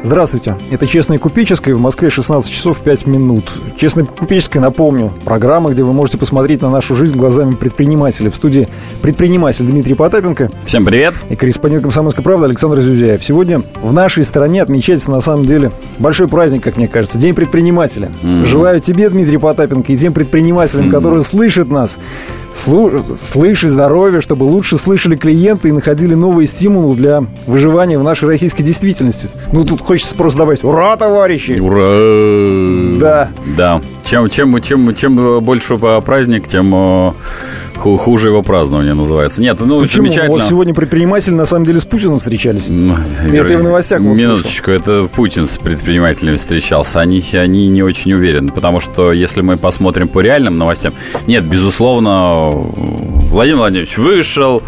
[0.00, 3.44] Здравствуйте, это «Честная купеческая» в Москве 16 часов 5 минут.
[3.76, 8.30] «Честная купеческая», напомню, программа, где вы можете посмотреть на нашу жизнь глазами предпринимателя.
[8.30, 8.68] В студии
[9.02, 10.52] предприниматель Дмитрий Потапенко.
[10.64, 11.14] Всем привет.
[11.30, 13.24] И корреспондент «Комсомольской правды» Александр Зюзяев.
[13.24, 18.10] Сегодня в нашей стране отмечается, на самом деле, большой праздник, как мне кажется, День предпринимателя.
[18.22, 18.44] Mm-hmm.
[18.44, 20.92] Желаю тебе, Дмитрий Потапенко, и тем предпринимателям, mm-hmm.
[20.92, 21.98] которые слышат нас,
[22.54, 28.62] слышать здоровье, чтобы лучше слышали клиенты и находили новые стимулы для выживания в нашей российской
[28.62, 29.28] действительности.
[29.52, 32.98] Ну, тут хочется просто добавить «Ура, товарищи!» Ура!
[33.00, 33.30] Да.
[33.56, 33.80] Да.
[34.04, 37.12] Чем, чем, чем, чем больше праздник, тем э,
[37.78, 39.40] хуже его празднование называется.
[39.40, 40.04] Нет, ну, Почему?
[40.04, 40.32] замечательно.
[40.32, 42.66] Вот сегодня предприниматели на самом деле с Путиным встречались.
[42.68, 42.96] Ну,
[43.32, 47.00] это и в новостях Минуточку, это Путин с предпринимателями встречался.
[47.00, 50.92] Они, они не очень уверены, потому что если мы посмотрим по реальным новостям,
[51.26, 54.62] нет, безусловно, Владимир Владимирович вышел,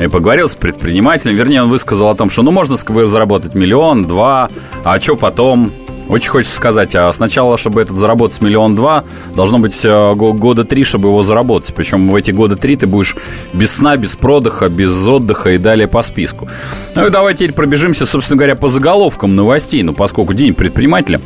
[0.00, 1.36] и поговорил с предпринимателем.
[1.36, 4.50] Вернее, он высказал о том, что ну можно заработать миллион, два,
[4.84, 5.72] а что потом?
[6.08, 9.04] Очень хочется сказать, а сначала, чтобы этот заработать миллион два,
[9.36, 11.72] должно быть э, года три, чтобы его заработать.
[11.72, 13.14] Причем в эти года три ты будешь
[13.52, 16.48] без сна, без продыха, без отдыха и далее по списку.
[16.96, 19.84] Ну и давайте теперь пробежимся, собственно говоря, по заголовкам новостей.
[19.84, 21.20] Ну, поскольку День предпринимателя.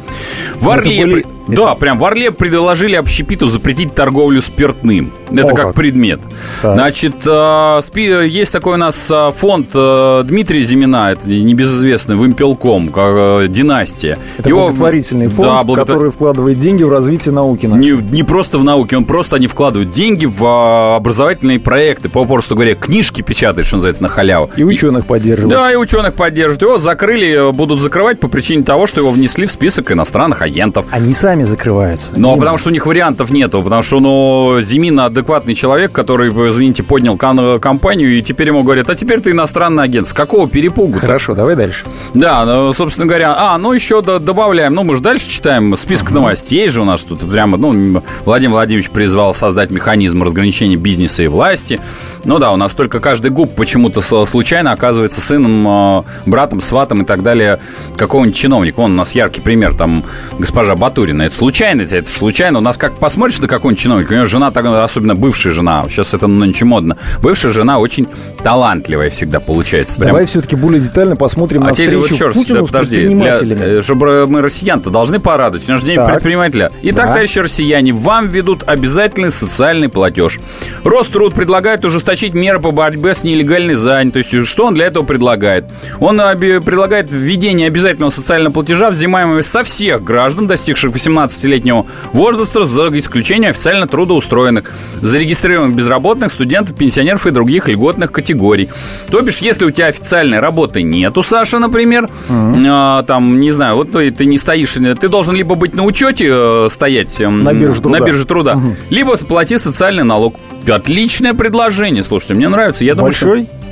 [0.56, 1.06] В Орле...
[1.06, 1.26] Были...
[1.48, 5.12] Да, прям в Орле предложили общепиту запретить торговлю спиртным.
[5.30, 6.20] Это О, как, как предмет.
[6.62, 6.74] Так.
[6.74, 7.80] Значит, э,
[8.28, 14.18] есть такой у нас э, фонд Дмитрия Зимина, это небезызвестный, Вымпелком, как династия.
[14.38, 15.96] Это Его благотворительный фонд, да, благотвор...
[15.96, 17.66] который вкладывает деньги в развитие науки.
[17.66, 22.54] Не, не просто в науке, он просто они вкладывают деньги в а, образовательные проекты, попросту
[22.54, 24.50] говоря, книжки печатают, что называется, на халяву.
[24.56, 25.54] И ученых поддерживают.
[25.54, 26.62] Да, и ученых поддерживают.
[26.62, 30.86] Его закрыли, будут закрывать по причине того, что его внесли в список иностранных агентов.
[30.90, 32.12] Они сами закрываются.
[32.12, 35.90] Но ну, а потому что у них вариантов нету, потому что, ну, Зимина адекватный человек,
[35.90, 40.06] который, извините, поднял компанию, и теперь ему говорят, а теперь ты иностранный агент.
[40.06, 40.98] С какого перепугу?
[40.98, 41.00] -то?
[41.00, 41.84] Хорошо, давай дальше.
[42.12, 46.14] Да, ну, собственно говоря, а, ну еще добавляем ну, мы же дальше читаем список uh-huh.
[46.14, 51.28] новостей же у нас тут прямо, ну, Владимир Владимирович призвал создать механизм разграничения бизнеса и
[51.28, 51.80] власти.
[52.24, 57.04] Ну да, у нас только каждый губ почему-то случайно оказывается сыном, а, братом, сватом и
[57.04, 57.60] так далее
[57.96, 58.80] какого-нибудь чиновника.
[58.80, 60.04] Вон у нас яркий пример, там,
[60.38, 61.23] госпожа Батурина.
[61.24, 62.58] Это случайно, это случайно.
[62.58, 66.26] У нас как посмотришь на какого-нибудь чиновника, у нее жена, особенно бывшая жена, сейчас это
[66.26, 68.06] нынче модно, бывшая жена очень
[68.42, 69.96] талантливая всегда получается.
[69.96, 70.08] Прям.
[70.08, 73.82] Давай все-таки более детально посмотрим а на встречу вот еще Путину да, подожди, для, э,
[73.82, 75.66] чтобы мы россиян-то должны порадовать.
[75.66, 76.12] У нас же день так.
[76.12, 76.70] предпринимателя.
[76.82, 77.12] Итак, да.
[77.12, 80.40] товарищи россияне, вам ведут обязательный социальный платеж.
[80.84, 84.44] Роструд предлагает ужесточить меры по борьбе с нелегальной занятостью.
[84.44, 85.64] Что он для этого предлагает?
[86.00, 93.50] Он предлагает введение обязательного социального платежа, взимаемого со всех граждан, достигших 18-летнего возраста, за исключением
[93.50, 98.68] официально трудоустроенных, зарегистрированных безработных, студентов, пенсионеров и других льготных категорий.
[99.10, 102.66] То бишь, если у тебя официальной работы нету, Саша, например, mm-hmm.
[102.68, 106.26] а, там, не знаю, вот ты, ты не стоишь ты должен либо быть на учете
[106.28, 108.76] э, стоять на бирже труда, на бирже труда угу.
[108.90, 110.36] либо плати социальный налог.
[110.66, 112.84] Отличное предложение, слушайте, мне нравится.
[112.84, 113.30] Я Большой?
[113.30, 113.63] думаю, что...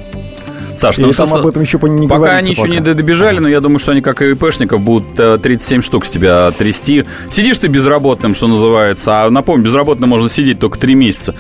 [0.77, 2.75] Саш, ну, там об этом еще не Пока они еще пока.
[2.75, 6.11] не добежали, но я думаю, что они, как и ИПшников, будут 37 э, штук с
[6.11, 7.05] тебя трясти.
[7.31, 11.35] Сидишь ты безработным, что называется, а напомню, безработным можно сидеть только 3 месяца.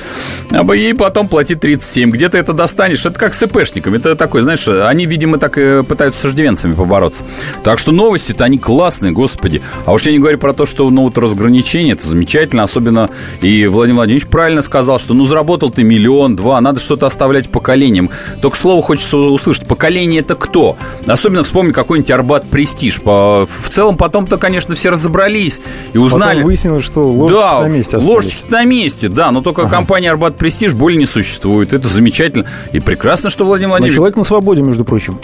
[0.50, 2.10] А ей потом платить 37.
[2.10, 3.04] Где ты это достанешь?
[3.04, 3.96] Это как с ИПшниками.
[3.96, 7.24] Это такой, знаешь, они, видимо, так и пытаются с иждивенцами побороться.
[7.62, 9.62] Так что новости-то они классные, господи.
[9.86, 12.62] А уж я не говорю про то, что ну, вот разграничение, это замечательно.
[12.62, 13.10] Особенно
[13.40, 18.10] и Владимир Владимирович правильно сказал, что ну заработал ты миллион, два, надо что-то оставлять поколениям.
[18.40, 20.76] Только слово хочется услышать, поколение это кто?
[21.06, 23.00] Особенно вспомни какой-нибудь Арбат Престиж.
[23.02, 25.60] В целом потом-то, конечно, все разобрались
[25.92, 26.36] и узнали.
[26.36, 28.14] Потом выяснилось, что ложечки да, на месте остались.
[28.14, 29.70] ложечки на месте, да, но только ага.
[29.70, 31.72] компания Арбат Престиж более не существует.
[31.72, 32.46] Это замечательно.
[32.72, 33.94] И прекрасно, что Владимир Владимирович...
[33.94, 35.18] Но человек на свободе, между прочим.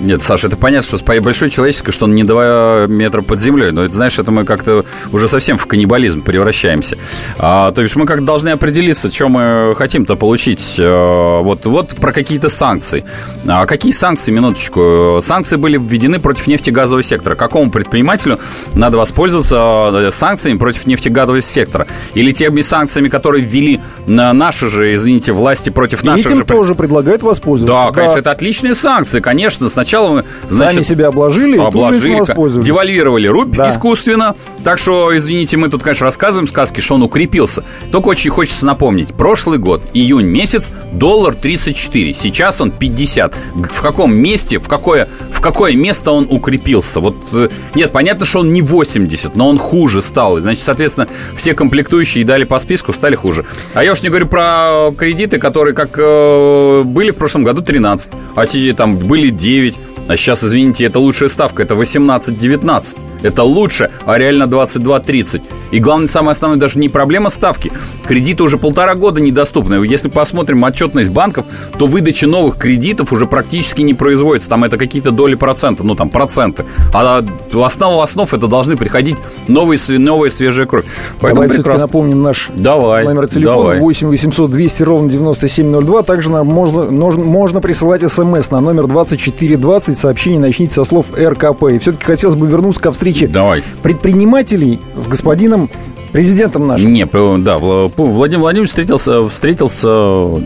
[0.00, 3.72] Нет, Саша, это понятно, что с большой человеческой, что он не 2 метра под землей.
[3.72, 6.96] Но это, знаешь, это мы как-то уже совсем в каннибализм превращаемся.
[7.38, 10.76] А, то есть мы как должны определиться, что мы хотим-то получить.
[10.78, 13.04] А, вот, вот про какие-то санкции.
[13.46, 15.18] А какие санкции, минуточку?
[15.20, 17.34] Санкции были введены против нефтегазового сектора.
[17.34, 18.38] Какому предпринимателю
[18.74, 21.86] надо воспользоваться э, санкциями против нефтегазового сектора?
[22.14, 26.44] Или теми санкциями, которые ввели наши же, извините, власти против И наших этим же...
[26.44, 27.84] тоже предлагают воспользоваться.
[27.84, 29.20] Да, да, конечно, это отличные санкции.
[29.20, 33.70] Конечно, сначала Сначала мы, значит, Сами себя обложили, обложили, девальвировали рубль Да.
[33.70, 34.36] искусственно.
[34.62, 37.64] Так что, извините, мы тут, конечно, рассказываем сказки, что он укрепился.
[37.90, 39.14] Только очень хочется напомнить.
[39.14, 42.12] Прошлый год, июнь месяц, доллар 34.
[42.12, 43.34] Сейчас он 50.
[43.72, 47.00] В каком месте, в какое, в какое место он укрепился?
[47.00, 50.38] Вот, э, нет, понятно, что он не 80, но он хуже стал.
[50.38, 53.46] Значит, соответственно, все комплектующие дали по списку, стали хуже.
[53.72, 58.12] А я уж не говорю про кредиты, которые как э, были в прошлом году 13,
[58.34, 58.44] а
[58.76, 59.77] там были 9.
[60.08, 62.98] А сейчас, извините, это лучшая ставка, это 18-19.
[63.22, 65.42] Это лучше, а реально 22-30.
[65.70, 67.70] И главное, самое основное, даже не проблема ставки.
[68.06, 69.84] Кредиты уже полтора года недоступны.
[69.84, 71.44] Если посмотрим отчетность банков,
[71.78, 74.48] то выдача новых кредитов уже практически не производится.
[74.48, 76.64] Там это какие-то доли процента, ну там проценты.
[76.94, 77.22] А
[77.52, 79.16] в основу основ это должны приходить
[79.46, 80.86] новые, новая свежая кровь.
[81.20, 81.82] Поэтому Давай прекрасно.
[81.82, 83.80] напомним наш Давай, номер телефона давай.
[83.80, 86.02] 8 800 200 ровно 9702.
[86.02, 89.67] Также нам можно, можно, можно присылать смс на номер 2420.
[89.98, 91.64] Сообщение начните со слов РКП.
[91.64, 93.62] И все-таки хотелось бы вернуться ко встрече Давай.
[93.82, 95.68] предпринимателей с господином
[96.12, 96.92] президентом нашим.
[96.92, 99.88] Не, да, Вла- Владимир Владимирович встретился, встретился,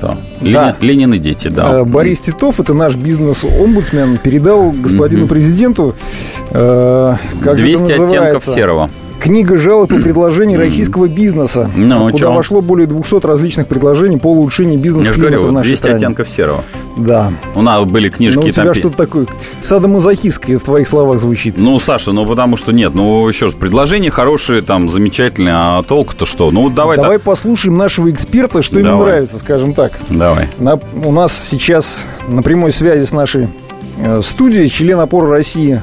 [0.00, 1.80] да, Ленин, Ленин и дети, да.
[1.80, 5.94] Э, Борис Титов, это наш бизнес-омбудсмен, передал господину президенту
[6.50, 8.90] э, как же это 200 оттенков серого.
[9.22, 12.32] Книга жалоб и предложений российского бизнеса, Ну, куда чё?
[12.32, 15.96] вошло более 200 различных предложений по улучшению бизнес-климата в нашей 200 стране.
[15.96, 16.64] оттенков серого.
[16.96, 17.30] Да.
[17.54, 18.74] У нас были Но книжки у тебя там...
[18.74, 19.26] что-то такое
[19.60, 21.54] садомазохистское в твоих словах звучит.
[21.56, 26.26] Ну, Саша, ну потому что нет, ну еще раз, предложения хорошие, там, замечательные, а толку-то
[26.26, 26.50] что?
[26.50, 27.22] Ну, давай, Давай так.
[27.22, 29.06] послушаем нашего эксперта, что ему Давай.
[29.12, 29.92] нравится, скажем так.
[30.10, 30.48] Давай.
[30.58, 33.48] На- у нас сейчас на прямой связи с нашей
[34.02, 35.80] э, студией член опоры России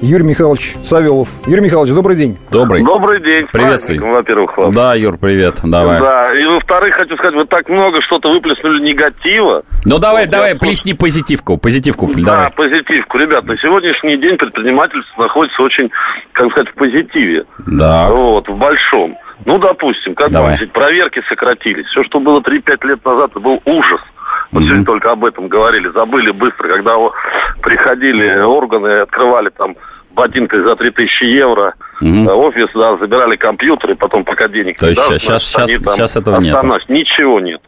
[0.00, 1.28] Юрий Михайлович Савелов.
[1.46, 2.36] Юрий Михайлович, добрый день.
[2.50, 2.84] Добрый.
[2.84, 3.46] Добрый день.
[3.52, 4.72] праздником, Во-первых, вам.
[4.72, 6.00] Да, Юр, привет, давай.
[6.00, 9.62] Да, и во-вторых, хочу сказать, вы так много что-то выплеснули негатива.
[9.84, 12.50] Ну, давай, Вот давай, я плесни позитивку, позитивку, Да, давай.
[12.52, 13.18] позитивку.
[13.18, 15.90] Ребят, на сегодняшний день предпринимательство находится очень,
[16.32, 17.44] как сказать, в позитиве.
[17.66, 18.10] Да.
[18.10, 19.16] Вот, в большом.
[19.44, 20.56] Ну, допустим, как Давай.
[20.68, 21.86] проверки сократились.
[21.86, 24.00] Все, что было 3-5 лет назад, это был ужас.
[24.52, 26.96] Мы сегодня только об этом говорили, забыли быстро, когда
[27.62, 29.76] приходили органы открывали там
[30.14, 35.08] ботинкой за 3000 евро э, офис, да, забирали компьютеры, потом пока денег То не есть
[35.08, 36.92] даст, щас- значит, щас- там щас этого останавливаются.
[36.92, 37.62] Ничего нет.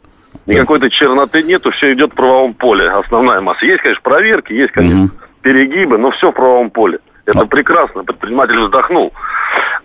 [0.46, 2.90] Никакой-то черноты нету, все идет в правовом поле.
[2.90, 3.64] Основная масса.
[3.64, 5.10] Есть, конечно, проверки, есть, конечно, Мгм.
[5.40, 6.98] перегибы, но все в правовом поле.
[7.26, 7.46] Это А.
[7.46, 9.12] прекрасно, предприниматель вздохнул.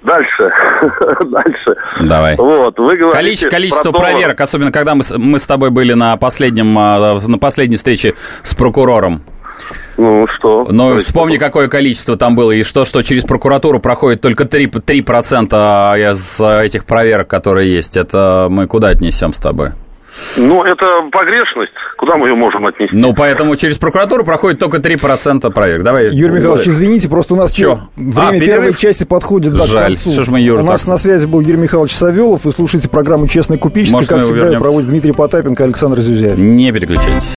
[0.04, 0.52] Дальше.
[1.26, 1.76] Дальше.
[2.02, 2.36] Давай.
[2.38, 3.18] Вот, вы говорите...
[3.18, 7.20] Количество, количество про проверок, особенно когда мы, с- мы с тобой были на последнем, а,
[7.26, 9.22] на последней встрече с прокурором.
[9.98, 10.66] Ну, что?
[10.70, 16.12] Ну, вспомни, какое количество там было, и что, что через прокуратуру проходит только 3%, 3%
[16.12, 17.98] из этих проверок, которые есть.
[17.98, 19.72] Это мы куда отнесем с тобой?
[20.38, 21.71] Ну, это погрешность.
[21.98, 22.95] Куда мы ее можем отнести?
[22.95, 25.83] Ну, поэтому через прокуратуру проходит только 3% проверок.
[25.83, 26.13] Давай.
[26.13, 27.80] Юрий Михайлович, извините, просто у нас Чё?
[27.95, 28.45] А, время перерыв?
[28.45, 29.95] первой части подходит да, Жаль.
[29.95, 30.12] к концу.
[30.12, 30.89] Что ж мы, Юра, у нас так?
[30.89, 32.45] на связи был Юрий Михайлович Савелов.
[32.45, 33.94] Вы слушаете программу «Честный купеческий».
[33.95, 34.60] Может, как всегда, вернемся?
[34.60, 36.38] проводит Дмитрий Потапенко и Александр Зюзяев.
[36.38, 37.36] Не переключайтесь.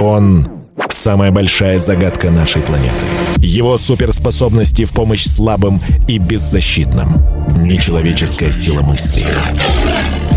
[0.00, 0.48] Он–
[0.90, 2.92] самая большая загадка нашей планеты.
[3.38, 7.24] Его суперспособности в помощь слабым и беззащитным.
[7.64, 9.24] Нечеловеческая сила мысли.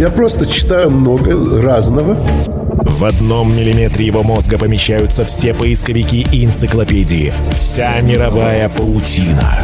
[0.02, 2.16] Я просто читаю много разного.
[2.16, 7.32] В одном миллиметре его мозга помещаются все поисковики и энциклопедии.
[7.52, 9.60] Вся мировая паутина.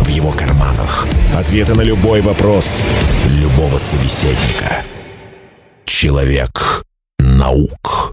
[0.00, 1.08] В его карманах.
[1.36, 2.80] Ответы на любой вопрос
[3.26, 4.84] любого собеседника.
[5.84, 6.84] Человек
[7.18, 8.12] наук.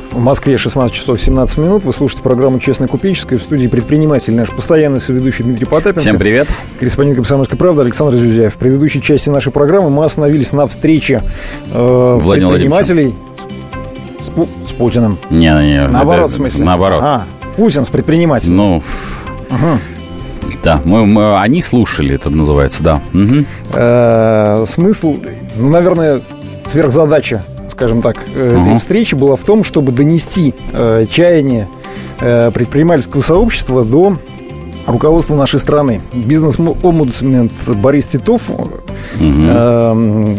[0.11, 1.83] В Москве 16 часов 17 минут.
[1.85, 3.39] Вы слушаете программу «Честная купеческая».
[3.39, 6.01] В студии предприниматель, наш постоянный соведущий Дмитрий Потапенко.
[6.01, 6.49] Всем привет.
[6.79, 8.53] Корреспондент «Комсомольской правды» Александр Зюзяев.
[8.55, 11.23] В предыдущей части нашей программы мы остановились на встрече
[11.73, 13.15] э, предпринимателей
[14.19, 15.17] с, Пу- с Путиным.
[15.29, 16.65] Не, не, Наоборот, это- в смысле?
[16.65, 17.01] Наоборот.
[17.03, 17.23] А,
[17.55, 18.55] Путин с предпринимателем.
[18.57, 18.83] Ну,
[20.61, 23.01] да, мы, мы- они слушали, это называется, да.
[23.73, 25.15] Э, смысл,
[25.55, 26.21] ну, наверное,
[26.65, 27.43] сверхзадача,
[27.81, 31.67] скажем так, э, этой встречи была в том, чтобы донести э, чаяние
[32.19, 34.17] э, предпринимательского сообщества до
[34.85, 35.99] руководства нашей страны.
[36.13, 38.49] Бизнес-омбудсмен Борис Титов
[39.19, 39.47] Мгм.
[39.49, 40.35] э,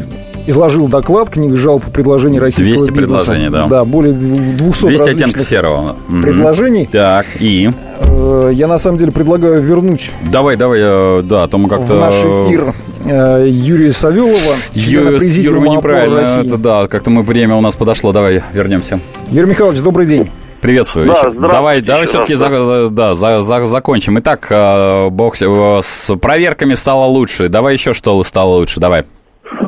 [0.47, 3.25] изложил доклад, книга жалоб и предложений российского 200 бизнеса.
[3.25, 3.67] предложений, да.
[3.67, 5.97] Да, более 200 200 различных оттенков серого.
[6.23, 6.89] Предложений.
[6.93, 7.71] Так, и?
[8.05, 11.97] Э, Я на самом деле предлагаю вернуть Давай, давай, э, да, а то мы как-то...
[11.97, 12.73] в наш эфир
[13.05, 16.47] Юрия Савелова, члена президиума «Опора неправильно, России».
[16.47, 19.01] это да, как-то мы время у нас подошло, давай вернемся.
[19.31, 20.31] Юрий Михайлович, добрый день.
[20.61, 21.09] Приветствую.
[21.13, 24.21] Да, Давай, давай все-таки за- за- да, за- за- закончим.
[24.21, 27.49] Итак, э, бог с- э, с проверками стало лучше.
[27.49, 29.03] Давай еще что стало лучше, давай.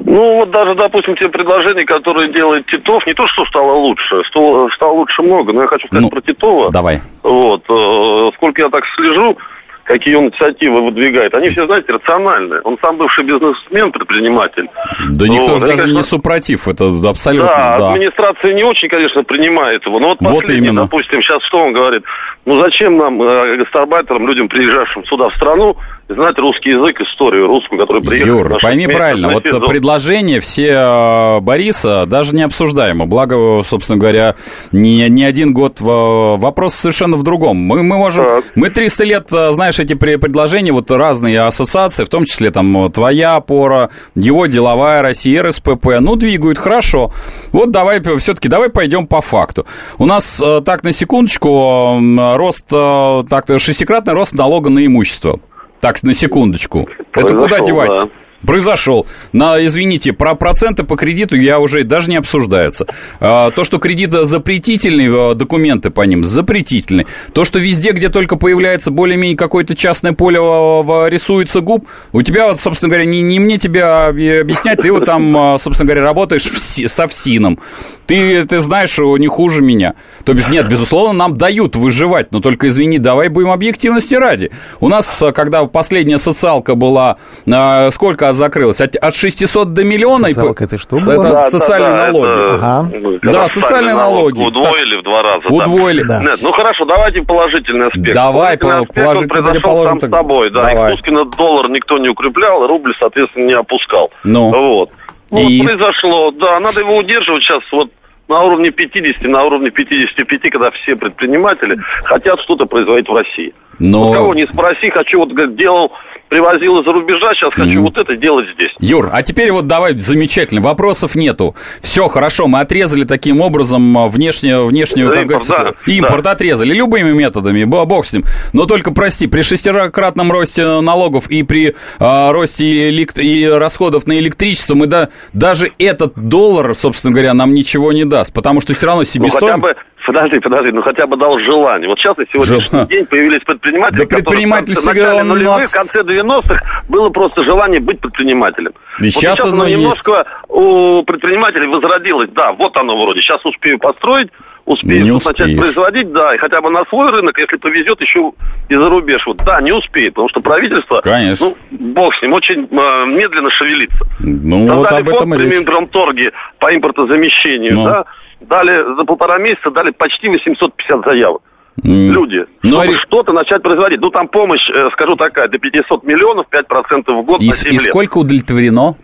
[0.05, 4.69] Ну, вот даже, допустим, те предложения, которые делает Титов, не то, что стало лучше, стало,
[4.77, 6.71] стало лучше много, но я хочу сказать Ну, про Титова.
[6.71, 7.01] Давай.
[7.25, 9.37] Вот, э, сколько я так слежу,
[9.85, 12.61] какие он инициативы выдвигает, они все, знаете, рациональные.
[12.63, 14.69] Он сам бывший бизнесмен, предприниматель.
[15.11, 17.93] Да никто Вот, же даже конечно, не супротив, это абсолютно, Да, да.
[17.93, 19.99] администрация не очень, конечно, принимает его.
[19.99, 20.83] Но вот, Вот именно.
[20.83, 22.03] допустим, сейчас что он говорит?
[22.47, 25.77] Ну зачем нам, э, гастарбайтерам, людям, приезжавшим сюда в страну,
[26.09, 29.67] знать русский язык, историю русскую, которую приехали Юр, пойми правильно, вот сезон?
[29.67, 33.07] предложение все э, Бориса даже не обсуждаемо.
[33.07, 34.35] Благо, собственно говоря,
[34.71, 37.57] не, не один год в- вопрос совершенно в другом.
[37.57, 38.45] Мы, мы можем, Так.
[38.55, 42.85] мы 300 лет, э, знаешь, эти пре- предложения, вот разные ассоциации, в том числе там
[42.87, 47.13] э, твоя опора, его деловая Россия, РСПП, ну, двигают хорошо.
[47.53, 49.67] Вот давай, все-таки давай пойдем по факту.
[49.99, 51.99] У нас, э, так, на секундочку,
[52.37, 55.41] рост, э, так, шестикратный рост налога на имущество.
[55.85, 56.89] Так, на секундочку.
[57.13, 57.91] Это куда Произошел, девать?
[57.91, 58.09] да.
[58.47, 59.07] Произошел.
[59.33, 62.87] На, извините, про проценты по кредиту я уже даже не обсуждается.
[63.21, 67.07] А, то, что кредит запретительный, э, документы по ним запретительные.
[67.33, 72.49] То, что везде, где только появляется более-менее какое-то частное поле, в- рисуется губ, у тебя,
[72.49, 76.43] вот, собственно говоря, не, не мне тебя объ- объяснять, ты вот там, собственно говоря, работаешь
[76.45, 77.59] со ФСИНом.
[78.07, 79.95] Ты, ты знаешь, что не хуже меня.
[80.25, 84.51] То бишь, нет, безусловно, нам дают выживать, но только, извини, давай будем объективности ради.
[84.81, 87.91] У нас, когда последняя социалка была, э,
[88.35, 88.81] сколько закрылась?
[88.81, 90.29] От, от 600 до миллиона.
[90.29, 91.23] Социалка это что Это было?
[91.33, 92.33] Да, социальные да, налоги.
[92.33, 92.91] это, Ага.
[93.33, 94.43] Да, социальные налоги.
[94.43, 95.49] Удвоили в два раза.
[95.49, 96.03] Удвоили.
[96.03, 96.21] Да.
[96.23, 98.15] Нет, ну хорошо, давайте положительный аспект.
[98.15, 100.11] Давай, Положительный по- аспект, он произошел положим сам так.
[100.11, 100.61] с тобой, да.
[100.63, 100.93] Давай.
[100.93, 104.11] И Пускина доллар никто не укреплял, рубль, соответственно, не опускал.
[104.25, 104.51] Ну.
[104.51, 104.91] Вот.
[105.31, 105.59] Ну, И?
[105.61, 107.91] вот произошло, да, надо его удерживать сейчас вот
[108.29, 113.53] на уровне 50, на уровне 55, когда все предприниматели хотят что-то производить в России.
[113.79, 114.09] Но...
[114.09, 115.93] Вот кого не спроси, хочу, вот говорит, делал,
[116.29, 118.73] привозил из-за рубежа, сейчас хочу вот это делать здесь.
[118.81, 121.55] Юр, а теперь вот давай, замечательно, вопросов нету.
[121.81, 126.33] Все, хорошо, мы отрезали таким образом а, внешнюю, внешнюю как импорт, говорится, да, импорт да.
[126.33, 128.25] отрезали любыми методами, бо- бог с ним.
[128.53, 134.19] Но только, прости, при шестикратном росте налогов и при а, росте элект- и расходов на
[134.19, 138.87] электричество мы да, даже этот доллар, собственно говоря, нам ничего не даст, потому что все
[138.87, 139.63] равно Ну, себестоимость...
[139.63, 141.89] бы, подожди, подожди, ну хотя бы дал желание.
[141.89, 145.65] Вот сейчас на сегодняшний Жел- день появились предприниматели, Да которые предприниматель в конце, всегда нулевых,
[145.67, 148.73] в конце 90-х было просто желание быть предпринимателем.
[149.01, 149.79] И вот сейчас сейчас оно оно есть.
[149.79, 152.31] немножко у предпринимателей возродилось.
[152.31, 153.21] Да, вот оно вроде.
[153.21, 154.29] Сейчас успею построить,
[154.67, 158.33] Не тут начать производить, да, и хотя бы на свой рынок, если повезет, еще
[158.69, 159.23] и за рубеж.
[159.27, 161.49] Вот, да, не успеет, потому что правительство, Конечно.
[161.71, 163.99] ну, бог с ним, очень э, медленно шевелится.
[164.21, 165.59] Ну, вот Создали об этом фонд и при речь.
[165.59, 167.85] Минпромторге по импортозамещению, Ну.
[167.85, 168.05] да,
[168.41, 171.43] дали за полтора месяца дали почти 850 заявок.
[171.85, 172.13] М.
[172.13, 174.01] Люди, Ну, чтобы что-то начать производить.
[174.01, 177.59] Ну, там помощь, э, скажу такая, до 500 миллионов, 5% в год И, на с-
[177.61, 177.83] 7 и лет.
[177.83, 178.95] сколько удовлетворено?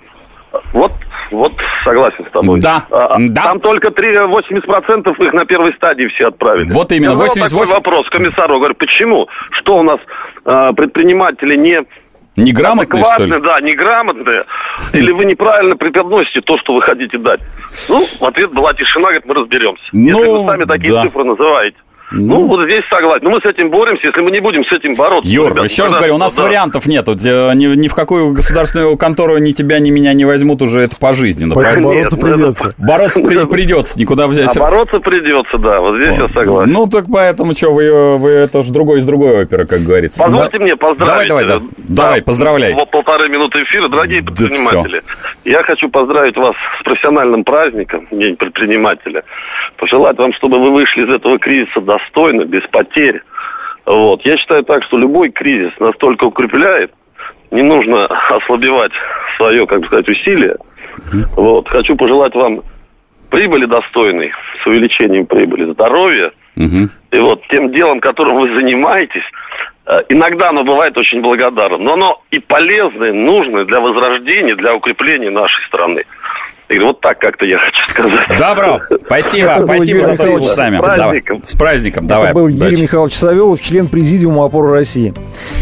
[0.73, 0.93] Вот,
[1.31, 1.53] вот
[1.85, 2.61] согласен с тобой.
[2.61, 3.43] Да, А, да.
[3.45, 6.71] Там только 3, 80% их на первой стадии все отправили.
[6.73, 7.59] Вот именно, Я задал 88.
[7.67, 9.29] такой вопрос комиссару, говорю, почему?
[9.53, 9.99] Что у нас
[10.45, 11.83] э, предприниматели не
[12.37, 13.41] Неграмотные, что ли?
[13.41, 14.45] да, неграмотные,
[14.95, 17.41] или вы неправильно преподносите то, что вы хотите дать.
[17.89, 19.83] Ну, в ответ была тишина, говорит, мы разберемся.
[19.93, 21.03] Если Ну, вы сами такие да.
[21.03, 21.77] цифры называете.
[22.13, 23.25] Ну, вот здесь согласен.
[23.25, 25.31] Но мы с этим боремся, если мы не будем с этим бороться.
[25.31, 26.43] Юр, ребят, еще раз говорю, у нас да.
[26.45, 27.07] вариантов нет.
[27.07, 30.81] Вот, э, Ни, ни в какую государственную контору ни тебя, ни меня не возьмут уже
[30.81, 31.55] это пожизненно.
[31.55, 32.69] Бороться Нет, ну, придется.
[32.69, 34.57] это- Бороться при- придется, никуда взять.
[34.57, 36.73] А бороться придется, да, вот здесь я согласен.
[36.73, 40.19] Ну, так поэтому что, вы, вы это же другой из другой оперы, как говорится.
[40.23, 40.65] Позвольте Да.
[40.65, 41.29] мне поздравить.
[41.29, 41.57] Давай, давай, да.
[41.57, 42.73] э, Давай, поздравляй.
[42.75, 43.89] Вот полторы минуты эфира.
[43.89, 45.03] Дорогие Да предприниматели,
[45.45, 49.25] я хочу поздравить вас с профессиональным праздником, День предпринимателя.
[49.77, 53.23] Пожелать вам, чтобы вы вышли из этого кризиса достойно, без потерь.
[53.87, 54.23] Вот.
[54.25, 56.93] Я считаю так, что любой кризис настолько укрепляет,
[57.51, 58.93] не нужно ослабевать
[59.37, 60.57] свое, как бы сказать, усилие.
[61.37, 61.69] Вот.
[61.69, 62.63] Хочу пожелать вам
[63.31, 64.33] прибыли достойной,
[64.63, 66.91] с увеличением прибыли, здоровья, Мгм.
[67.13, 69.23] и вот тем делом, которым вы занимаетесь,
[70.09, 75.65] иногда оно бывает очень благодарным, но оно и полезное, нужное для возрождения, для укрепления нашей
[75.67, 76.05] страны.
[76.71, 78.39] И вот так как-то я хочу сказать.
[78.39, 78.81] Добро.
[79.07, 79.49] Спасибо.
[79.51, 80.77] Это Спасибо Юрий за то, что с нами.
[80.77, 81.37] С праздником.
[81.37, 81.49] Давай.
[81.51, 82.07] С праздником.
[82.07, 82.25] Давай.
[82.27, 82.47] Это был.
[82.49, 85.13] Юрий Михайлович Савелов, член президиума опоры России.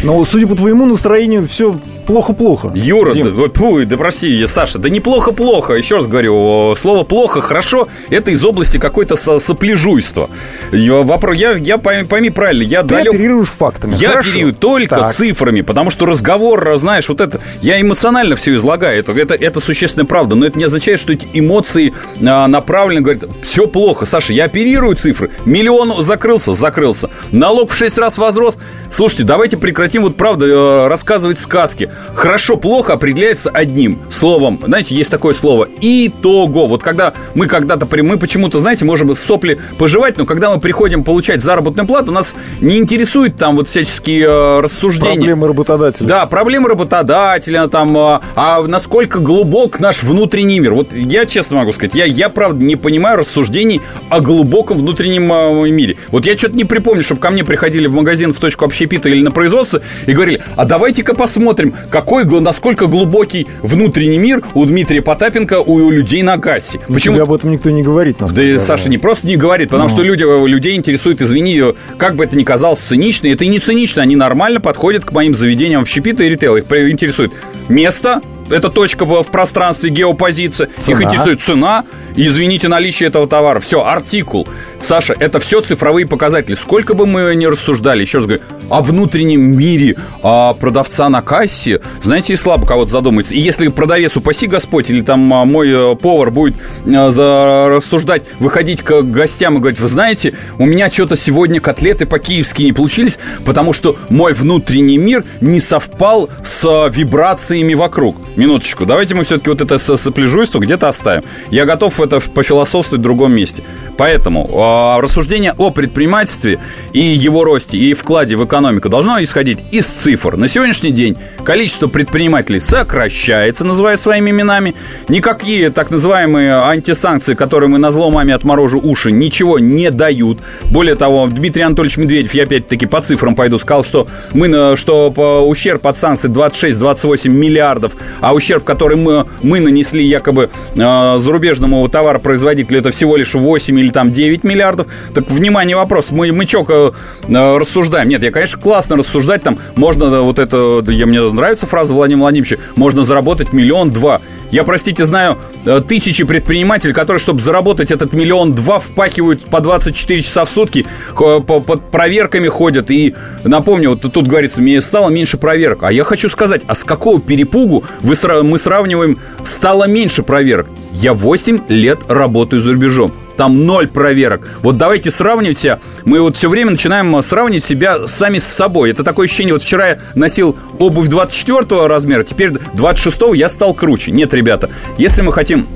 [0.03, 2.73] Но, судя по твоему настроению, все плохо-плохо.
[2.75, 3.35] Юра, Дим.
[3.37, 5.75] да, фу, да прости, я, Саша, да неплохо-плохо.
[5.75, 10.31] Еще раз говорю, слово плохо, хорошо, это из области какой-то со- сопляжуйства.
[10.73, 13.15] Я, вопрос, я, я пойми, пойми правильно, я Ты далек...
[13.15, 13.95] оперируешь фактами.
[13.97, 14.31] Я Хорошо.
[14.31, 15.13] оперирую только Так.
[15.13, 20.07] цифрами, потому что разговор, знаешь, вот это, я эмоционально все излагаю, это, это, это существенная
[20.07, 21.93] правда, но это не означает, что эти эмоции
[22.25, 27.99] а, направлены, говорят, все плохо, Саша, я оперирую цифры, миллион закрылся, закрылся, налог в 6
[27.99, 28.59] раз возрос,
[28.91, 35.11] слушайте, давайте прекратим вот правда э, рассказывать сказки, хорошо, плохо определяется одним словом, знаете, есть
[35.11, 40.51] такое слово, итого, вот когда мы когда-то, мы почему-то, знаете, можем сопли пожевать, но когда
[40.51, 45.15] мы приходим получать заработную плату, нас не интересует там вот всяческие э, рассуждения.
[45.15, 46.07] Проблемы работодателя.
[46.07, 50.75] Да, проблемы работодателя, там, а, а насколько глубок наш внутренний мир.
[50.75, 53.81] Вот я честно могу сказать, я, я правда не понимаю рассуждений
[54.11, 55.97] о глубоком внутреннем а, мире.
[56.09, 59.23] Вот я что-то не припомню, чтобы ко мне приходили в магазин в точку общепита или
[59.23, 65.61] на производство и говорили, а давайте-ка посмотрим, какой, насколько глубокий внутренний мир у Дмитрия Потапенко,
[65.61, 66.81] у людей на кассе.
[66.89, 67.15] Ну, Почему?
[67.15, 68.17] тебе об этом никто не говорит.
[68.21, 69.95] Да, я Саша не просто не говорит, потому Ну.
[69.95, 71.63] что люди, людей интересует, извини,
[71.97, 75.35] как бы это ни казалось цинично, это и не цинично, они нормально подходят к моим
[75.35, 76.57] заведениям общепита и ритейла.
[76.57, 77.33] Их интересует
[77.69, 80.69] место, это точка в в пространстве, геопозиция.
[80.79, 81.03] Их Цена.
[81.03, 81.85] интересует цена
[82.17, 83.61] и, извините, наличие этого товара.
[83.61, 84.49] Все, артикул.
[84.81, 86.55] Саша, это все цифровые показатели.
[86.55, 91.81] Сколько бы мы ни рассуждали, еще раз говорю, о внутреннем мире а продавца на кассе,
[92.03, 93.35] знаете, и слабо кого-то задумается.
[93.35, 98.23] И если продавец, упаси Господь, или там а, мой э, повар будет э, за- рассуждать,
[98.39, 103.19] выходить к гостям и говорить, вы знаете, у меня что-то сегодня котлеты по-киевски не получились,
[103.45, 108.17] потому что мой внутренний мир не совпал с э, вибрациями вокруг.
[108.39, 111.25] Минуточку, давайте мы все-таки вот это со- сопляжуйство где-то оставим.
[111.51, 113.65] Я готов это пофилософствовать в другом месте.
[113.97, 116.61] Поэтому э, рассуждение о предпринимательстве
[116.93, 120.37] и его росте, и вкладе в экономику должно исходить из цифр.
[120.37, 124.77] На сегодняшний день количество предпринимателей сокращается, называя своими именами.
[125.09, 130.39] Никакие так называемые антисанкции, которые мы на зло маме отморожу уши, ничего не дают.
[130.71, 135.11] Более того, Дмитрий Анатольевич Медведев, я опять-таки по цифрам пойду, сказал, что, мы, что
[135.45, 137.95] ущерб от санкций 26-28 миллиардов,
[138.33, 144.13] ущерб, который мы, мы нанесли якобы э, зарубежному товаропроизводителю, это всего лишь 8 или там
[144.13, 144.87] 9 миллиардов.
[145.15, 146.11] Так, внимание, вопрос.
[146.11, 146.91] Мы, мы чё, э,
[147.29, 148.09] рассуждаем?
[148.09, 149.43] Нет, я, конечно, классно рассуждать.
[149.43, 150.83] Там можно э, вот это...
[150.89, 152.57] Я, мне нравится фраза Владимира Владимировича.
[152.77, 154.21] Можно заработать миллион-два.
[154.51, 160.45] Я, простите, знаю э, тысячи предпринимателей, которые, чтобы заработать этот миллион-два, впахивают по 24 часа
[160.45, 162.91] в сутки, под проверками ходят.
[162.91, 165.83] И напомню, вот тут говорится, мне стало меньше проверок.
[165.83, 170.69] А я хочу сказать, а с какого перепугу вы мы сравниваем стало меньше проверок?
[170.93, 173.13] Я 8 лет работаю за рубежом.
[173.39, 174.49] Там ноль проверок.
[174.63, 175.79] Вот давайте сравнивать себя.
[176.05, 178.91] Мы вот все время начинаем э, сравнивать себя сами с собой.
[178.91, 179.53] Это такое ощущение.
[179.53, 184.11] Вот вчера я носил обувь 24 размера, теперь 26 я стал круче.
[184.11, 185.69] Нет, ребята, если мы хотим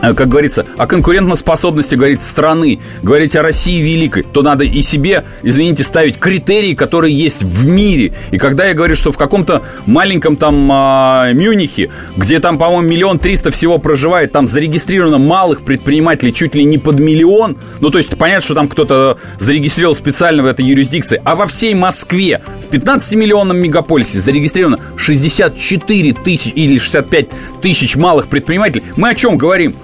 [0.00, 5.84] как говорится, о конкурентоспособности, говорить, страны, говорить о России великой, то надо и себе, извините,
[5.84, 8.14] ставить критерии, которые есть в мире.
[8.30, 13.18] И когда я говорю, что в каком-то маленьком там а, Мюнихе, где там, по-моему, миллион
[13.18, 18.16] триста всего проживает, там зарегистрировано малых предпринимателей чуть ли не под миллион, ну, то есть
[18.16, 23.54] понятно, что там кто-то зарегистрировал специально в этой юрисдикции, а во всей Москве, в 15-миллионном
[23.54, 27.28] мегаполисе зарегистрировано 64 тысячи или 65
[27.60, 28.84] тысяч малых предпринимателей.
[28.96, 29.74] Мы о чем говорим?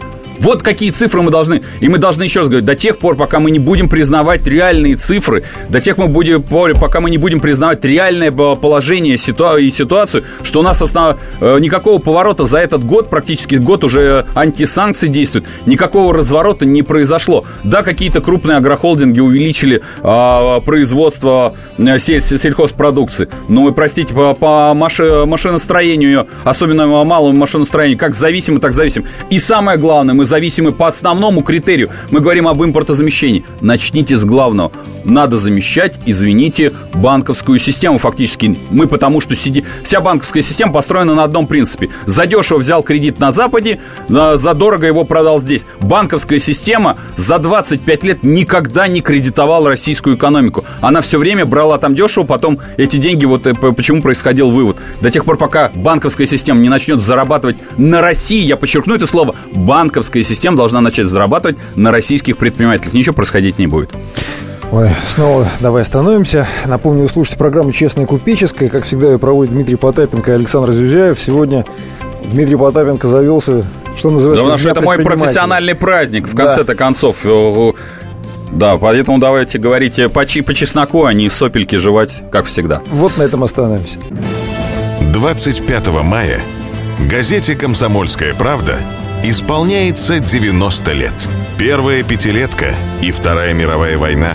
[0.40, 1.62] Вот какие цифры мы должны.
[1.80, 4.96] И мы должны еще раз говорить, до тех пор, пока мы не будем признавать реальные
[4.96, 9.70] цифры, до тех мы будем, пока мы не будем признавать реальное э, положение ситуа- и
[9.70, 11.16] ситуацию, что у нас основ...
[11.40, 17.44] э, никакого поворота за этот год, практически год уже антисанкции действуют, никакого разворота не произошло.
[17.64, 23.28] Да, какие-то крупные агрохолдинги увеличили а, производство э,сель- сельхозпродукции.
[23.48, 29.04] Но вы простите, по, по маши- машиностроению, особенно малому машиностроению, как зависимы, так зависим.
[29.30, 31.90] И самое главное, мы зависимы по основному критерию.
[32.10, 33.44] Мы говорим об импортозамещении.
[33.60, 34.72] Начните с главного.
[35.04, 38.58] Надо замещать, извините, банковскую систему фактически.
[38.70, 39.64] Мы потому что сиди...
[39.82, 41.90] вся банковская система построена на одном принципе.
[42.06, 45.66] Задешево взял кредит на Западе, задорого его продал здесь.
[45.80, 50.64] Банковская система за 25 лет никогда не кредитовала российскую экономику.
[50.80, 54.78] Она все время брала там дешево, потом эти деньги, вот э, почему происходил вывод.
[55.00, 59.34] До тех пор, пока банковская система не начнет зарабатывать на России, я подчеркну это слово,
[59.52, 62.94] банковская система должна начать зарабатывать на российских предпринимателях.
[62.94, 63.90] Ничего происходить не будет.
[64.72, 66.48] Ой, снова давай остановимся.
[66.64, 68.68] Напомню, вы слушаете программу «Честная купеческая».
[68.68, 71.20] Как всегда, ее проводит Дмитрий Потапенко и Александр Зюзяев.
[71.20, 71.64] Сегодня
[72.30, 73.64] Дмитрий Потапенко завелся
[73.96, 74.42] что называется...
[74.42, 76.74] Да, потому что это мой профессиональный праздник, в конце-то да.
[76.74, 77.24] концов.
[78.52, 82.82] Да, поэтому давайте говорите по, по чесноку, а не сопельки жевать, как всегда.
[82.90, 83.98] Вот на этом остановимся.
[85.12, 86.40] 25 мая
[87.10, 88.76] газете «Комсомольская правда»
[89.30, 91.14] исполняется 90 лет.
[91.58, 94.34] Первая пятилетка и Вторая мировая война.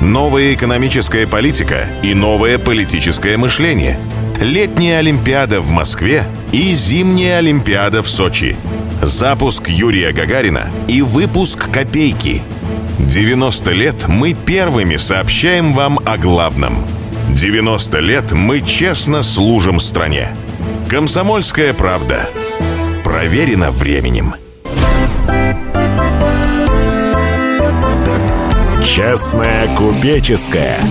[0.00, 3.98] Новая экономическая политика и новое политическое мышление.
[4.40, 8.56] Летняя Олимпиада в Москве и зимняя Олимпиада в Сочи.
[9.02, 12.42] Запуск Юрия Гагарина и выпуск «Копейки»–
[12.98, 16.84] 90 лет мы первыми сообщаем вам о главном.
[17.30, 20.28] 90 лет мы честно служим стране.
[20.88, 22.28] Комсомольская правда.
[23.14, 24.34] Проверено временем.
[28.84, 30.82] Честная купеческая.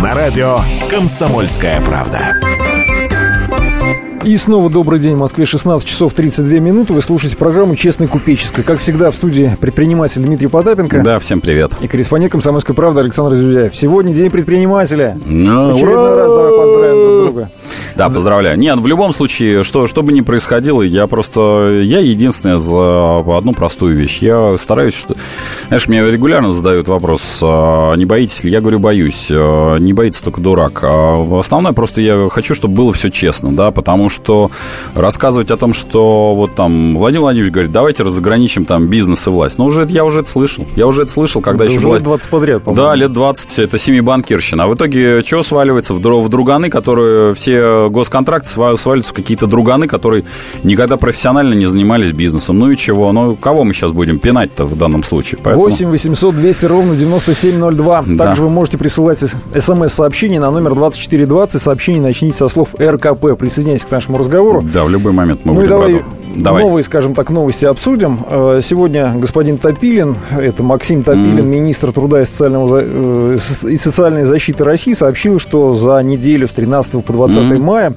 [0.00, 2.53] На радио «Комсомольская правда».
[4.24, 5.16] И снова добрый день.
[5.16, 6.94] В Москве 16 часов 32 минуты.
[6.94, 8.64] Вы слушаете программу «Честная купеческая».
[8.64, 11.02] Как всегда, в студии предприниматель Дмитрий Потапенко.
[11.02, 11.72] Да, всем привет.
[11.82, 13.76] И корреспондент «Комсомольской правды» Александр Зюзяев.
[13.76, 15.18] Сегодня день предпринимателя.
[15.26, 16.16] Ну, очередной ура!
[16.16, 17.50] раз давай поздравим друг друга.
[17.96, 18.58] Да, поздравляю.
[18.58, 21.80] Нет, в любом случае, что, что бы ни происходило, я просто...
[21.82, 24.18] Я единственное за одну простую вещь.
[24.20, 25.16] Я стараюсь, что...
[25.68, 28.50] Знаешь, мне регулярно задают вопрос, а, не боитесь ли?
[28.50, 29.28] Я говорю, боюсь.
[29.30, 30.80] А, не боится только дурак.
[30.82, 34.13] А основное просто я хочу, чтобы было все честно, да, потому что
[34.94, 39.58] рассказывать о том, что вот там Владимир Владимирович говорит, давайте разограничим там бизнес и власть.
[39.58, 40.66] Ну, уже я уже это слышал.
[40.76, 41.96] Я уже это слышал, когда да еще уже была...
[41.96, 42.86] лет 20 подряд, по-моему.
[42.86, 44.64] Да, лет 20, все это семибанкирщина.
[44.64, 45.94] А в итоге что сваливается?
[45.94, 50.24] В, в друганы, которые все госконтракт свалится в какие-то друганы, которые
[50.62, 52.58] никогда профессионально не занимались бизнесом.
[52.58, 53.12] Ну и чего?
[53.12, 55.40] Ну, кого мы сейчас будем пинать-то в данном случае?
[55.42, 55.64] Поэтому...
[55.64, 58.04] 8 800 200 ровно 9702.
[58.06, 58.24] Да.
[58.24, 61.60] Также вы можете присылать смс-сообщение на номер 2420.
[61.60, 63.38] Сообщение начните со слов РКП.
[63.38, 64.62] Присоединяйтесь к нашему разговору.
[64.62, 66.04] Да, в любой момент мы ну будем давай рады.
[66.36, 66.64] Давай.
[66.64, 68.20] Новые, скажем так, новости обсудим.
[68.28, 71.42] Э, сегодня господин Топилин, это Максим Топилин, mm-hmm.
[71.42, 73.38] министр труда и, социального, э,
[73.68, 77.58] и социальной защиты России, сообщил, что за неделю с 13 по 20 mm-hmm.
[77.58, 77.92] мая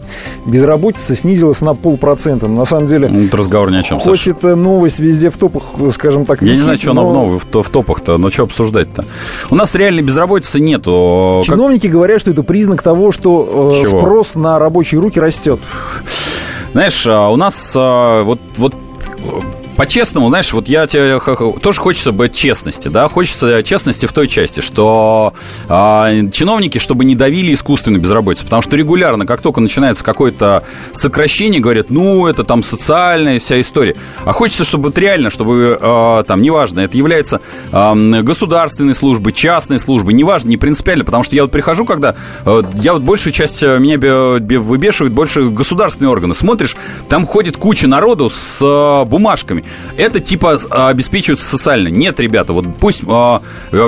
[0.45, 2.47] безработица снизилась на полпроцента.
[2.47, 3.07] На самом деле...
[3.07, 6.49] Ну, это разговор ни о чем, Хоть это новость везде в топах, скажем так, Я
[6.49, 7.09] висит, не знаю, что но...
[7.09, 9.05] она в, в, топах-то, но что обсуждать-то?
[9.49, 11.41] У нас реальной безработицы нету.
[11.43, 11.93] Чиновники как...
[11.93, 15.59] говорят, что это признак того, что э, спрос на рабочие руки растет.
[16.71, 18.75] Знаешь, а, у нас а, вот, вот
[19.77, 21.19] по-честному, знаешь, вот я тебе
[21.61, 25.33] тоже хочется быть честности, да, хочется честности в той части, что
[25.69, 31.61] э, чиновники, чтобы не давили искусственно безработицу, потому что регулярно, как только начинается какое-то сокращение,
[31.61, 33.95] говорят, ну, это там социальная вся история.
[34.25, 37.39] А хочется, чтобы вот реально, чтобы э, там, неважно, это является
[37.71, 42.63] э, государственной службой, частной службой, неважно, не принципиально, потому что я вот прихожу, когда э,
[42.75, 43.99] я вот большую часть э, меня
[44.59, 46.33] выбешивает больше государственные органы.
[46.33, 46.75] Смотришь,
[47.09, 49.63] там ходит куча народу с э, бумажками.
[49.97, 51.87] Это типа обеспечивается социально.
[51.87, 53.41] Нет, ребята, вот пусть а,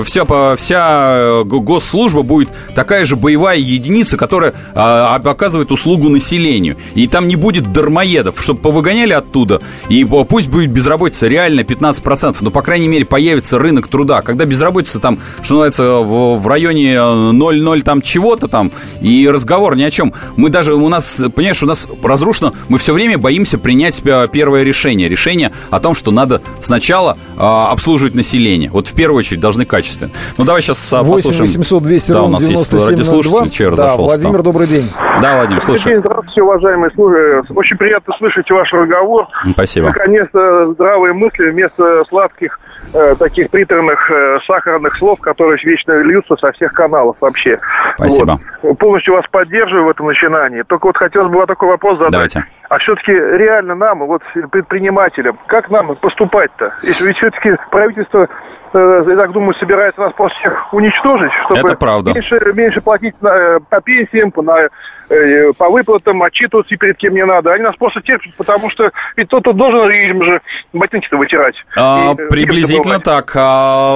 [0.03, 6.77] вся, вся э, госслужба будет такая же боевая единица, которая а, оказывает услугу населению.
[6.95, 9.61] И там не будет дармоедов, чтобы повыгоняли оттуда.
[9.89, 14.21] И пусть будет безработица реально 15%, но, по крайней мере, появится рынок труда.
[14.21, 19.83] Когда безработица там, что называется, в, в районе 0,0 там чего-то там, и разговор ни
[19.83, 20.13] о чем.
[20.35, 24.63] Мы даже, у нас, понимаешь, у нас разрушено, мы все время боимся принять э, первое
[24.63, 25.09] решение.
[25.09, 28.69] Решение о том, что надо сначала а, обслуживать население.
[28.69, 30.11] Вот в первую очередь должны качественно.
[30.37, 31.47] Ну, давай сейчас а, 8 послушаем.
[31.47, 34.89] 800 200 да, у нас есть радиослушатель, чей да, Владимир, добрый день.
[35.21, 35.97] Да, Владимир, слушай.
[35.99, 37.57] Здравствуйте, уважаемые слушатели.
[37.57, 39.27] Очень приятно слышать ваш разговор.
[39.51, 39.87] Спасибо.
[39.87, 42.59] Наконец-то здравые мысли вместо сладких
[42.93, 47.57] э, таких приторных э, сахарных слов, которые вечно льются со всех каналов вообще.
[47.95, 48.39] Спасибо.
[48.61, 48.77] Вот.
[48.77, 50.63] Полностью вас поддерживаю в этом начинании.
[50.63, 52.11] Только вот хотелось бы вот такой вопрос задать.
[52.11, 52.45] Давайте.
[52.69, 56.73] А все-таки реально нам, вот предпринимателям, как нам поступать-то?
[56.83, 58.29] Если ведь все-таки правительство
[58.71, 62.13] Э, я так думаю, собирается нас просто всех уничтожить, чтобы Это правда.
[62.13, 64.69] Меньше, меньше платить на, э, по пенсиям, по, на,
[65.09, 67.51] э, по выплатам, отчитываться перед кем не надо.
[67.51, 70.41] Они нас просто терпят, потому что ведь кто-то должен им же
[70.73, 71.55] ботинки-то вытирать.
[71.75, 73.31] А, и, приблизительно так.
[73.35, 73.95] А,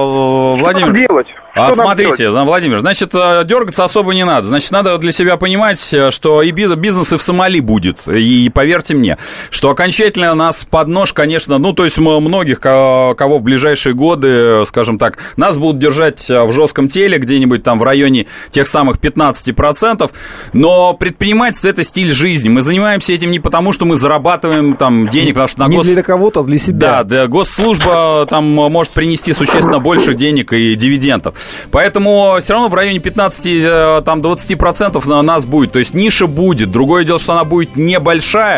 [0.56, 0.88] Владимир...
[0.88, 1.34] Что делать?
[1.54, 2.46] А что смотрите, делать?
[2.46, 4.48] Владимир, значит, дергаться особо не надо.
[4.48, 5.78] Значит, надо для себя понимать,
[6.10, 8.08] что и бизнес и в Сомали будет.
[8.08, 9.18] И поверьте мне,
[9.50, 14.98] что окончательно нас под нож, конечно, ну, то есть многих, кого в ближайшие годы скажем
[14.98, 20.10] так, нас будут держать в жестком теле где-нибудь там в районе тех самых 15%,
[20.54, 22.48] но предпринимательство– это стиль жизни.
[22.48, 25.86] Мы занимаемся этим не потому, что мы зарабатываем там денег, потому что на Не гос...
[25.86, 26.78] для кого-то, а для себя.
[26.78, 31.34] Да, да, госслужба там может принести существенно больше денег и дивидендов.
[31.70, 35.72] Поэтому все равно в районе 15 э, там 20% на нас будет.
[35.72, 36.70] То есть ниша будет.
[36.70, 38.53] Другое дело, что она будет небольшая.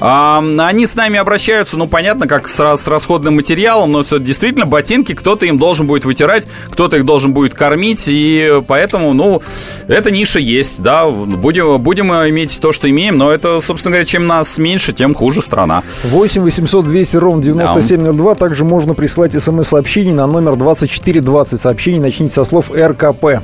[0.00, 5.14] А, они с нами обращаются, ну, понятно, как с, с расходным материалом, но действительно ботинки
[5.14, 9.42] кто-то им должен будет вытирать, кто-то их должен будет кормить, и поэтому, ну,
[9.88, 14.26] эта ниша есть, да, будем, будем иметь то, что имеем, но это, собственно говоря, чем
[14.26, 15.82] нас меньше, тем хуже страна.
[16.04, 18.34] 8 800 200 ровно 9702.
[18.34, 21.60] Также можно прислать смс-сообщение на номер 2420.
[21.60, 23.42] Сообщение начните со слов РКП.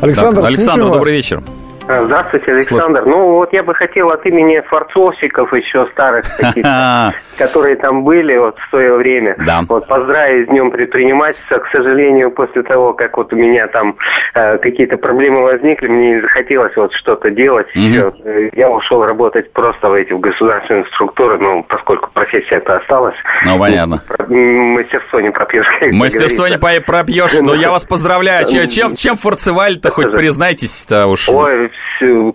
[0.00, 1.42] Александр, так, Александр, добрый вечер.
[1.88, 3.06] Здравствуйте, Александр.
[3.06, 8.58] Ну, вот я бы хотел от имени форцовщиков еще старых каких-то, которые там были вот
[8.58, 9.62] в свое время, Да.
[9.68, 11.58] вот поздравить с Днем предпринимательства.
[11.58, 13.96] К сожалению, после того, как вот у меня там
[14.34, 17.66] э, какие-то проблемы возникли, мне не захотелось вот что-то делать.
[17.74, 23.16] Э, Я ушел работать просто в эти в государственные структуры, ну, поскольку профессия это осталась.
[23.46, 24.02] Ну, понятно.
[24.06, 25.66] Про- Мастерство не пропьешь.
[25.92, 26.84] Мастерство не говорится.
[26.86, 28.46] пропьешь, но я вас поздравляю.
[28.46, 31.28] Чем, чем, форцевали-то, хоть признайтесь-то уж.
[31.30, 31.70] Ой,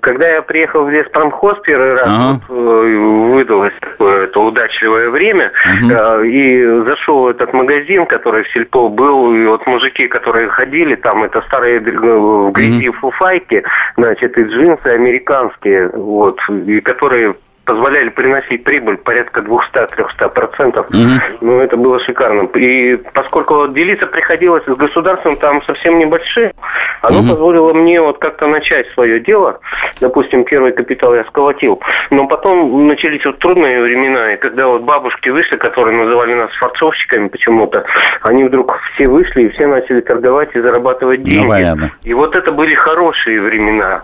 [0.02, 2.40] когда я приехал в леспромхоз первый раз, Ага.
[2.48, 2.98] вот, э,
[3.34, 5.92] выдалось такое это удачливое время, Мгм.
[5.92, 10.96] э, и зашел в этот магазин, который в Сельпо был, и вот мужики, которые ходили,
[10.96, 13.64] там это старые э, в грязи фуфайки,
[13.98, 20.88] значит, и джинсы американские, вот, и которые позволяли приносить прибыль порядка 200-300 процентов.
[20.90, 21.20] Мгм.
[21.42, 22.44] Ну, это было шикарно.
[22.56, 26.52] И поскольку делиться приходилось с государством там совсем небольшим,
[27.02, 27.30] оно Мгм.
[27.30, 29.60] позволило мне вот как-то начать свое дело.
[30.02, 31.82] Допустим, первый капитал я сколотил.
[32.10, 37.28] Но потом начались вот трудные времена, и когда вот бабушки вышли, которые называли нас форцовщиками
[37.30, 37.86] почему-то,
[38.22, 41.44] они вдруг все вышли и все начали торговать и зарабатывать деньги.
[41.44, 41.92] Ну, понятно.
[42.04, 44.04] И вот это были хорошие времена.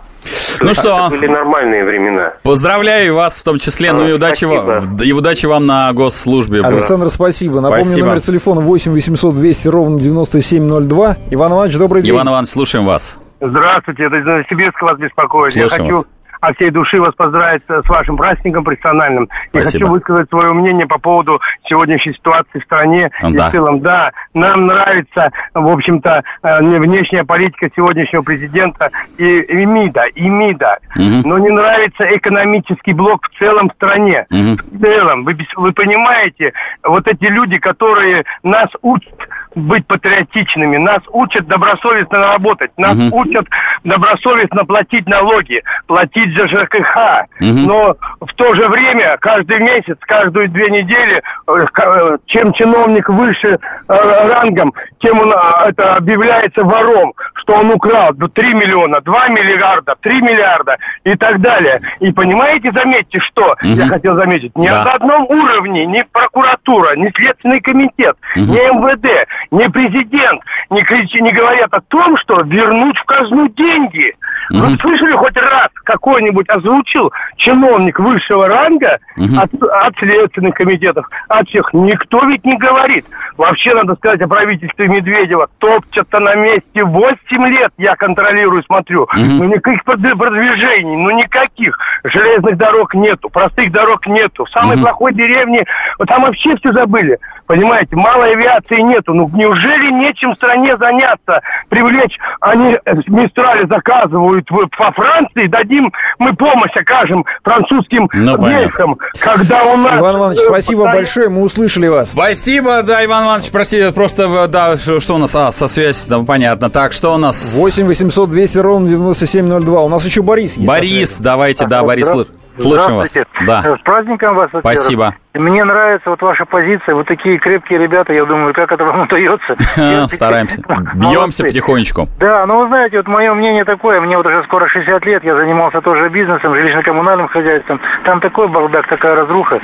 [0.62, 1.08] Ну что?
[1.10, 2.34] Были нормальные времена.
[2.44, 6.62] Поздравляю вас в том числе, ну и А, удачи, вам, и удачи вам на госслужбе.
[6.62, 7.62] Александр, спасибо.
[7.62, 8.08] Напомню, Спасибо.
[8.08, 11.18] номер телефона 8 800 200 ровно 9702.
[11.32, 12.12] Иван Иванович, добрый день.
[12.12, 13.20] Иван Иванович, слушаем вас.
[13.42, 15.56] Здравствуйте, это из Новосибирска вас беспокоит.
[15.56, 16.06] Я Слушаем хочу вас.
[16.42, 19.28] От всей души вас поздравить с вашим праздником профессиональным.
[19.50, 19.86] Спасибо.
[19.86, 23.50] хочу высказать свое мнение по поводу сегодняшней ситуации в стране Ну и да.
[23.50, 23.80] в целом.
[23.82, 30.78] Да, нам нравится, в общем-то, э, внешняя политика сегодняшнего президента и, и МИДа, и МИДа.
[30.96, 31.22] Мгм.
[31.26, 34.26] Но не нравится экономический блок в целом в стране.
[34.30, 34.56] Мгм.
[34.56, 39.14] В целом, вы, вы понимаете, вот эти люди, которые нас учат
[39.56, 43.14] быть патриотичными, нас учат добросовестно работать, нас Мгм.
[43.14, 43.48] учат
[43.84, 47.26] добросовестно платить налоги, платить за ЖКХ.
[47.40, 47.66] Мгм.
[47.66, 53.58] Но в то же время каждый месяц, каждую две недели, э, э, чем чиновник выше
[53.58, 59.96] э, рангом, тем он а, это объявляется вором, что он украл 3 миллиона, 2 миллиарда,
[60.02, 61.82] 3 миллиарда и так далее.
[62.00, 63.74] И понимаете, заметьте, что Мгм.
[63.74, 64.84] я хотел заметить, ни Да.
[64.84, 68.44] на одном уровне ни прокуратура, ни Следственный комитет, Мгм.
[68.52, 74.14] ни МВД, ни президент не, кричи- не говорят о том, что вернуть в казну деньги.
[74.50, 74.62] Мгм.
[74.62, 79.40] Вы слышали хоть раз какой-нибудь озвучил чиновник высшего ранга Мгм.
[79.40, 81.74] от, от следственных комитетов, от всех?
[81.74, 83.06] Никто ведь не говорит.
[83.38, 85.48] Вообще, надо сказать о правительстве Медведева.
[85.60, 89.08] Топчатся на месте 8 лет, я контролирую, смотрю.
[89.14, 89.38] Мгм.
[89.38, 91.78] Ну, никаких прод- продвижений, ну, никаких.
[92.04, 94.46] Железных дорог нету, простых дорог нету.
[94.46, 94.86] В самой Мгм.
[94.86, 95.66] плохой деревне,
[95.98, 97.18] вот там вообще все забыли.
[97.48, 99.14] Понимаете, малой авиации нету.
[99.14, 101.42] Ну, неужели нечем стране заняться?
[101.70, 108.98] Привлечь, они э, Мистрали заказывают в- по Франции, дадим, мы помощь окажем французским Ну, войскам,
[109.20, 109.98] когда у нас...
[109.98, 112.12] Иван Иванович, э, спасибо постоянно- большое, мы услышали вас.
[112.12, 116.26] Спасибо, да, Иван Иванович, прости, просто, э, да, что, у нас, а, со связью, там,
[116.26, 116.70] понятно.
[116.70, 117.58] Так, что у нас?
[117.58, 119.82] 8 800 200 ровно 9702.
[119.82, 120.68] У нас еще Борис есть.
[120.68, 122.28] Борис, давайте, да, Борис, слы-
[122.60, 123.16] слушаем вас.
[123.48, 125.16] Да, С праздником вас, спасибо.
[125.40, 126.96] Мне нравится вот ваша позиция.
[126.96, 129.56] Вот такие крепкие ребята, я думаю, как это вам удается.
[130.10, 130.62] Стараемся.
[130.96, 132.08] Бьемся потихонечку.
[132.20, 135.36] Да, ну вы знаете, вот мое мнение такое, мне вот уже скоро 60 лет, я
[135.36, 137.80] занимался тоже бизнесом, жилищно-коммунальным хозяйством.
[138.04, 139.62] Там такой бардак, такая разруха.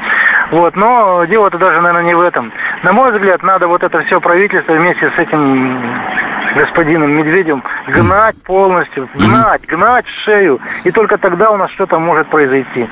[0.51, 2.53] Вот, но дело-то даже, наверное, не в этом.
[2.83, 5.81] На мой взгляд, надо вот это все правительство вместе с этим
[6.55, 10.59] господином Медведевым гнать полностью, гнать, гнать в шею.
[10.83, 12.87] И только тогда у нас что-то может произойти.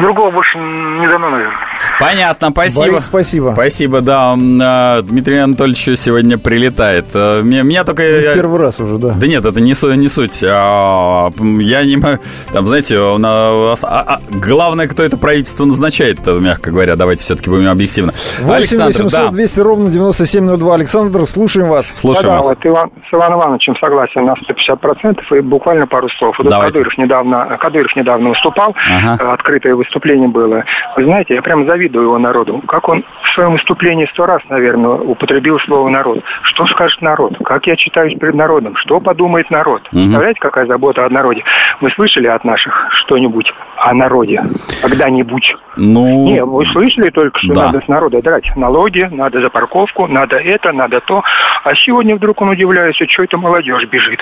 [0.00, 1.56] Другого больше не дано, наверное.
[2.00, 2.86] Понятно, спасибо.
[2.86, 3.50] Борис, спасибо.
[3.52, 4.34] Спасибо, да.
[4.34, 7.06] А, Дмитрий Анатольевич сегодня прилетает.
[7.14, 8.02] А, Меня, меня только...
[8.02, 9.14] В первый раз уже, да.
[9.16, 10.42] Да нет, это не, не суть.
[10.44, 12.00] А, Я не...
[12.52, 16.96] Там, знаете, у нас- а- а- главное, кто это правительство назначает, мягко говоря.
[16.96, 18.12] Давайте все-таки будем объективно.
[18.40, 20.74] 8 Александр, 800 да, 200 ровно 9702.
[20.74, 21.86] Александр, слушаем вас.
[21.86, 22.46] слушаем да, вас.
[22.46, 26.36] вот Иван, с Иваном Ивановичем согласен на 150% и буквально пару слов.
[26.38, 26.48] Вот.
[26.50, 29.18] Кадыров недавно, Кадыров недавно выступал, Ага.
[29.20, 30.64] э, открытое выступление было.
[30.96, 32.62] Вы знаете, я прям завидую его народу.
[32.68, 36.20] Как он в своем выступлении сто раз, наверное, употребил слово народ.
[36.42, 37.32] Что скажет народ?
[37.44, 38.76] Как я читаюсь перед народом?
[38.76, 39.82] Что подумает народ?
[39.90, 41.42] Представляете, какая забота о народе?
[41.80, 44.42] Вы слышали от наших что-нибудь о народе?
[44.82, 45.54] Когда-нибудь?
[45.76, 47.66] Ну, Не, вы слышали только, что Да.
[47.66, 51.22] надо с народа драть налоги, надо за парковку, надо это, надо то.
[51.64, 54.20] А сегодня вдруг он удивляется, что это молодежь бежит.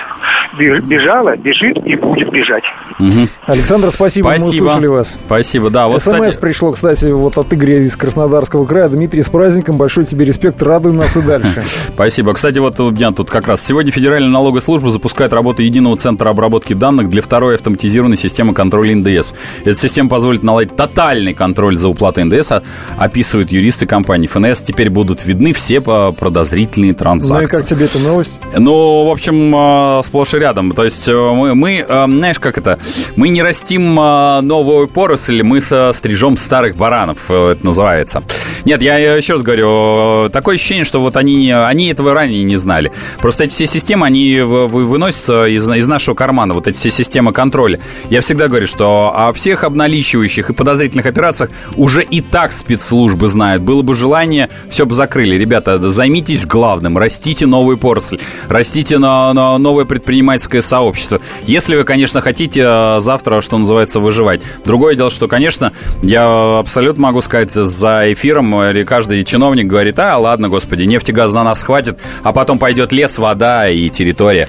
[0.57, 2.63] Беж- Бежала, бежит и будет бежать.
[2.99, 3.27] мгм.
[3.47, 4.65] Александр, спасибо, мы спасибо.
[4.65, 5.07] услышали вас.
[5.25, 5.87] Спасибо, да.
[5.87, 8.87] Вот, СМС кстати, пришло, кстати, вот от Игоря из Краснодарского края.
[8.87, 11.61] Дмитрий, с праздником, большой тебе респект, радуй нас и дальше.
[11.93, 12.33] Спасибо.
[12.33, 16.29] Кстати, вот у меня тут как раз сегодня Федеральная налоговая служба запускает работу единого центра
[16.29, 19.33] обработки данных для второй автоматизированной системы контроля НДС.
[19.65, 22.63] Эта система позволит наладить тотальный контроль за уплатой НДС, а-
[22.97, 24.61] описывают юристы компании ФНС.
[24.61, 27.41] Теперь будут видны все по- подозрительные транзакции.
[27.41, 28.39] Ну и как тебе эта новость?
[28.57, 29.53] Ну, в общем,
[29.99, 30.71] э, сплошь и рядом.
[30.71, 32.79] То есть э, мы, мы, э, знаешь, как это?
[33.17, 38.23] Мы не растим новую поросль, мы со стрижем старых баранов, это называется.
[38.65, 42.91] Нет, я еще раз говорю, такое ощущение, что вот они, они этого ранее не знали.
[43.19, 47.79] Просто эти все системы, они выносятся из, из нашего кармана, вот эти все системы контроля.
[48.09, 53.63] Я всегда говорю, что о всех обналичивающих и подозрительных операциях уже и так спецслужбы знают.
[53.63, 55.35] Было бы желание, все бы закрыли.
[55.35, 61.21] Ребята, займитесь главным, растите новую поросль, растите на, на новое предпринимательское сообщество.
[61.45, 64.41] Если вы, конечно, хотите э, завтра, что называется, выживать.
[64.65, 65.71] Другое дело, что, конечно,
[66.03, 67.28] я абсолютно могу сказать,
[67.63, 71.63] за эфиром э, или каждый чиновник говорит, а, ладно, господи, нефть и газ на нас
[71.63, 74.47] хватит, а потом пойдет лес, вода и территория.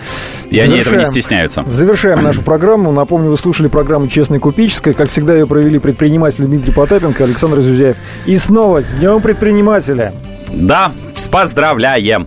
[0.50, 1.06] И они этого не Завершаем.
[1.06, 1.64] стесняются.
[1.66, 2.92] Завершаем нашу программу.
[2.92, 4.94] Напомню, вы слушали программу «Честная купеческая».
[4.94, 7.96] Как всегда, ее провели предприниматель Дмитрий Потапенко, Александр Зюзяев.
[8.26, 10.12] И снова с Днем предпринимателя.
[10.52, 12.26] Да, с поздравляем!